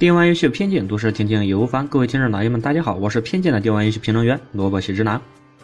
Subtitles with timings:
[0.00, 1.86] 电玩游戏偏见，都市情景也无妨。
[1.86, 5.20] 各位听众老爷们，大家好，我是偏见的电玩游戏评论员萝卜喜之男。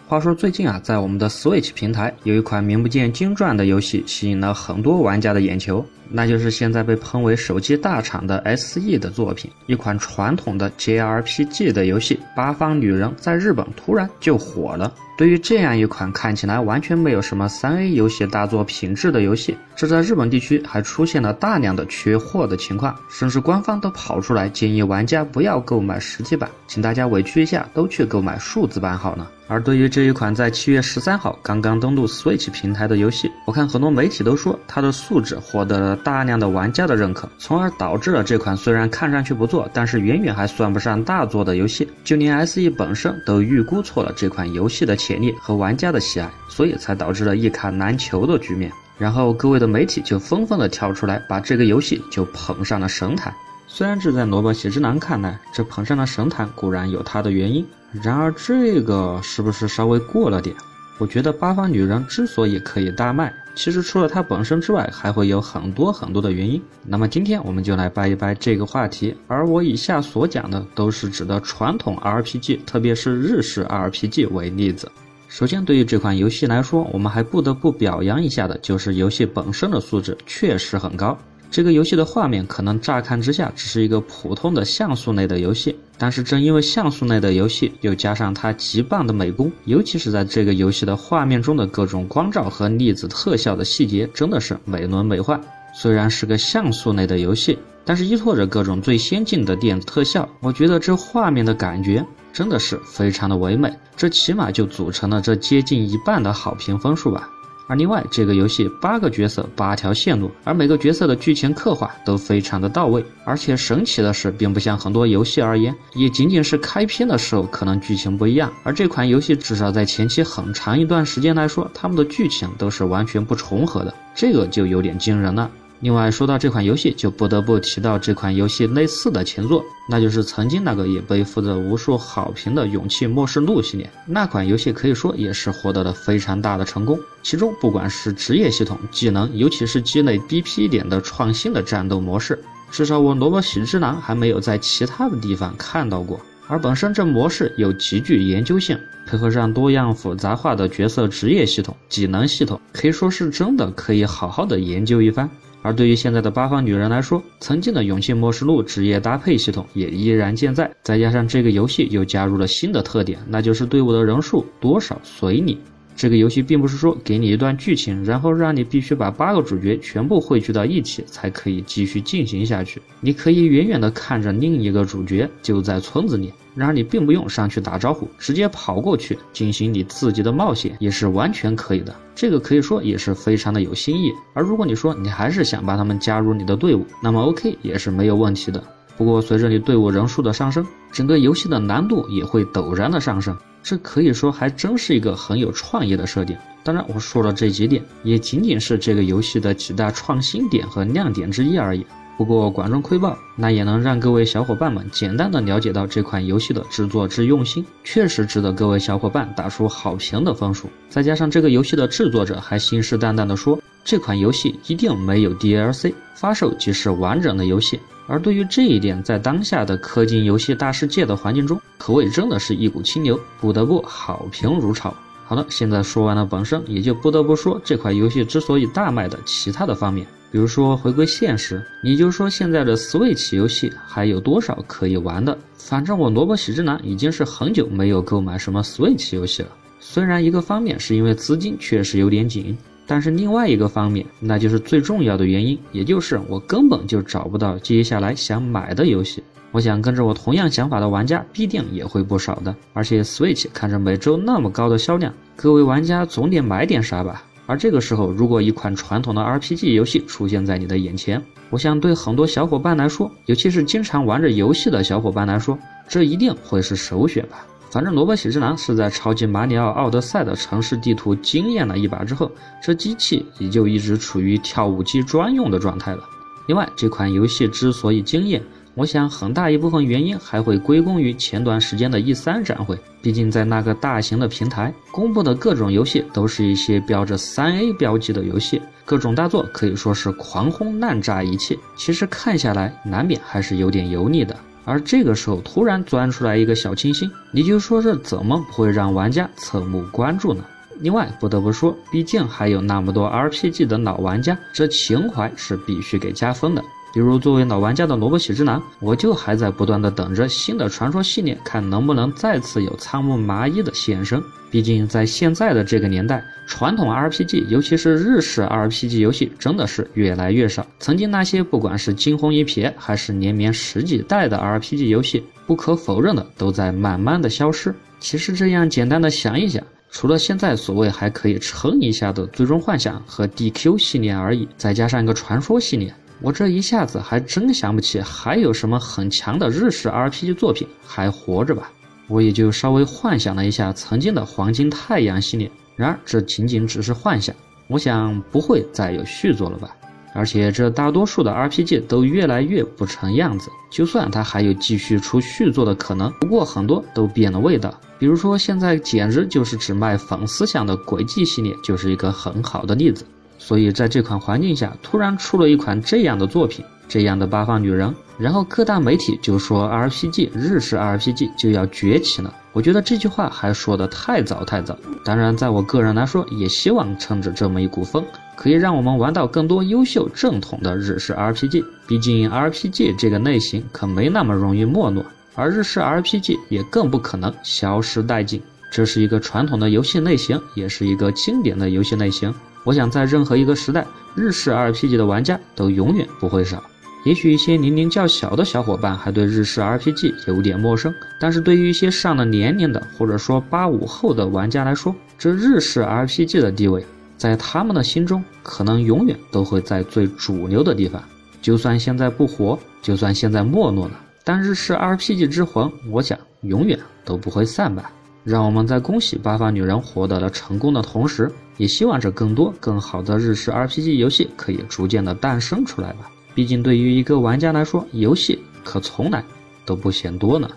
[0.06, 5.83] 话说最近啊，在我们的 Switch 平台，有一款名不见经传的游戏，吸引了很多玩家的眼球。
[6.11, 14.93] 那就是现在被喷为手机大厂的 SE 的作品，一款传统的 JRPG 的游戏《八方女人》在日本突然就火了。
[15.18, 29.30] 对于这样一款看起来完全没有什么三 A 游戏大作品质的游戏，这在日本地区还出现了大量的缺货的情况，甚至官方都跑出来建议玩家不要购买实体版，请大家委屈一下，都去购买数字版好了。
[29.49, 35.96] 而对于这一款在七月十三号刚刚登陆 Switch 平台的游戏，我看很多媒体都说它的素质获得了。
[35.97, 41.89] 大量的玩家的认可，从而导致了这款虽然看上去不错，但是远远还算不上大作的游戏。
[42.05, 48.71] 就连 SE 本身都预估错了这款游戏的潜力和玩家的喜爱，所以才导致了一卡难求的局面。
[48.99, 53.35] 然后各位的媒体就纷纷的跳出来，把这个游戏就捧上了神坛。
[53.67, 57.67] 虽然这在萝卜喜之男看来，这捧上了神坛固然有它的原因，
[58.03, 60.57] 然而这个是不是稍微过了点？
[60.99, 66.62] 我觉得八方女人之所以可以大卖，其实除了它本身之外，还会有很多很多的原因。
[66.84, 69.16] 那么今天我们就来掰一掰这个话题。
[69.26, 74.92] 而我以下所讲的都是指的传统 RPG，特别是日式 RPG 为例子。
[75.28, 81.16] 首先，对于这款游戏来说，我们还不得不表扬一下的就是游戏本身的素质确实很高。
[81.50, 95.41] 这个游戏的画面可能乍看之下只是一个普通的像素类的游戏，但是正因为像素类的游戏，又加上它极棒的美工，尤其是在这个游戏的画面中的各种光照和粒子特效的细节，真的是美轮美奂。
[95.75, 107.31] 虽然是个像素类的游戏，但是依托着各种最先进的电子特效，我觉得这画面的感觉真的是非常的唯美，这起码就组成了这接近一半的好评分数吧。
[107.69, 113.05] 而另外，这个游戏八个角色八条线路，而每个角色的剧情刻画都非常的到位。
[113.25, 118.53] 而且神奇的是，并不像很多游戏而言，也仅仅是开篇的时候可能剧情不一样。
[118.62, 125.50] 而这款游戏至少在前期很长一段时间来说，他们的剧情都是完全不重合的，这个就有点惊人了。
[125.81, 133.88] 另外，说到这款游戏，就不得不提到这款游戏类似的前作，那就是曾经那个也背负着无数好评的《勇气末世录》系列。
[134.06, 146.19] 那款游戏可以说也是获得了非常大的成功，其中不管是职业系统、技能，尤其是积累 BP 点的创新的战斗模式，至少我萝卜喜之郎还没有在其他的地方看到过。
[146.48, 155.28] 而本身这模式又极具研究性，配合上多样复杂化的角色职业系统、技能系统，可以说是真的可以好好的研究一番。
[155.66, 165.59] 而对于现在的八方女人来说，曾经的勇气末世录职业搭配系统也依然健在，再加上这个游戏又加入了新的特点，那就是队伍的人数多少随你。
[165.97, 172.81] 这个游戏并不是说给你一段剧情，然后让你必须把八个主角全部汇聚到一起才可以继续进行下去。
[173.00, 181.94] 你可以远远的看着另一个主角就在村子里，然而你并不用上去打招呼，直接跑过去进行你自己的冒险也是完全可以的。
[182.15, 184.11] 这个可以说也是非常的有新意。
[184.33, 188.62] 而如果你说你还是想把他们加入你的队伍，那么 OK 也是没有问题的。
[188.97, 193.37] 不过随着你队伍人数的上升，整个游戏的难度也会陡然的上升。
[193.62, 196.34] 这可以说还真是一个很有创意的设定。
[196.65, 201.84] 当然，我说了这几点，也仅仅是这个游戏的几大创新点和亮点之一而已。
[202.16, 210.71] 不过，管中窥豹，那也能让各位小伙伴们简单的了解到这款游戏的制作之用心，确实值得各位小伙伴打出好评的分数。
[210.88, 217.78] 再加上这个游戏的制作者还信誓旦旦的说，这款游戏一定没有 DLC，发售即是完整的游戏。
[218.06, 224.94] 而对于这一点，在当下的氪金游戏大世界的环境中，可谓真的是一股清流，不得不好评如潮。
[225.26, 235.37] 好了，现在说完了本身，也就不得不说这款游戏之所以大卖的其他的方面，比如说回归现实，你就说现在的 Switch 游戏还有多少可以玩的？
[235.56, 239.48] 反正我萝卜喜之男已经是很久没有购买什么 Switch 游戏了。
[239.81, 242.56] 虽然一个方面是因为资金确实有点紧。
[242.88, 249.20] 但是另外一个方面，那就是最重要的原因，也就是我根本就找不到接下来想买的游戏。
[249.50, 252.55] 我想跟着我同样想法的玩家必定也会不少的。
[252.73, 257.25] 而且 Switch 看着每周那么高的销量，各位玩家总得买点啥吧？
[257.46, 265.56] 而这个时候，如果一款传统的 RPG 游戏出现在你的眼前，我想对很多小伙伴来说，尤其是经常玩着游戏的小伙伴来说，
[265.88, 267.46] 这一定会是首选吧。
[267.70, 272.31] 反正萝卜喜之郎是在超级马里奥奥德赛的城市地图惊艳了一把之后，
[272.62, 276.02] 这机器也就一直处于跳舞机专用的状态了。
[276.46, 278.42] 另外，这款游戏之所以惊艳，
[278.76, 282.78] 我想很大一部分原因还会归功于前段时间的 E 三展会。
[283.00, 291.58] 毕竟在那个大型的平台公布的各种游戏，都是一些标着三 A 标记的游戏，各种大作可以说是狂轰滥炸一切。
[291.75, 294.37] 其实看下来，难免还是有点油腻的。
[294.67, 300.44] 而这个时候突然钻出来一个小清新，你就说这怎么不会让玩家侧目关注呢？
[300.81, 306.62] 另外，不得不说，毕竟还有那么多 RPG 的老玩家，这情怀是必须给加分的。
[306.96, 314.19] 比如作为老玩家的萝卜喜之男，我就还在不断的等着新的传说系列，看能不能再次有仓木麻衣的现身。
[314.50, 320.66] 毕竟在现在的这个年代，传统 RPG，尤其是日式 RPG 游戏，真的是越来越少。
[320.78, 327.75] 曾经那些不管是惊鸿一瞥，还是连绵十几代的 RPG 游戏，不可否认的都在慢慢的消失。
[328.00, 335.94] 其实这样简单的想一想，除了现在所谓还可以撑一下的最终幻想和 DQ 系列而已，再加上一个传说系列。
[336.20, 341.70] 我这一下子还真想不起还有什么很强的日式 RPG 作品还活着吧？
[342.08, 347.34] 我也就稍微幻想了一下曾经的黄金太阳系列，然而这仅仅只是幻想，
[347.68, 349.76] 我想不会再有续作了吧？
[350.14, 357.78] 而且这大多数的 RPG 都越来越不成样子，就算它还有继续出续作的可能，不过很多都变了味道。
[357.98, 363.04] 比如说现在简直就是只卖粉丝向的轨迹系列，就是一个很好的例子。
[363.38, 372.33] 所以在这款环境下，突然出了一款这样的作品，这样的八方女人，然后各大媒体就说 RPG 日式 RPG 就要崛起了。
[372.53, 374.79] 我觉得这句话还说的太早太早。
[375.05, 378.03] 当然，在我个人来说，也希望趁着这么一股风，
[378.35, 381.62] 可以让我们玩到更多优秀正统的日式 RPG。
[381.87, 385.05] 毕竟 RPG 这个类型可没那么容易没落，
[385.35, 388.41] 而日式 RPG 也更不可能消失殆尽。
[388.71, 392.35] 这是一个传统的游戏类型，也是一个经典的游戏类型。
[392.66, 393.86] 我想在任何一个时代，
[394.16, 396.60] 日式 RPG 的玩家都永远不会少。
[397.04, 406.84] 也许一些年龄较小的小伙伴还对日式 RPG 有点陌生，但是对于一些上了年龄的，或者说八五后的玩家来说，这日式 RPG 的地位，
[407.16, 411.00] 在他们的心中可能永远都会在最主流的地方。
[411.40, 417.92] 就算现在不火，就算现在没落了，但日式 RPG 之魂，我想永远都不会散吧。
[418.26, 426.11] 让我们在恭喜八方女人获得了成功的同时，也希望着更多更好的日式 RPG 游戏可以逐渐的诞生出来吧。
[426.34, 429.25] 毕竟对于一个玩家来说，游戏可从来
[429.64, 430.50] 都不嫌多呢。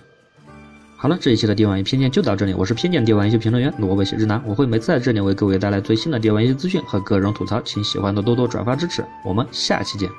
[0.98, 10.10] 好了，这一期的电玩偏见就到这里，我是偏见电玩游戏评论员萝卜写之男，我会每次在这里为各位带来最新的电玩游戏资讯和个人吐槽，请喜欢的多多转发支持，我们下期见。